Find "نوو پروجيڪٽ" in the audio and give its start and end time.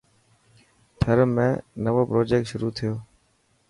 1.85-2.43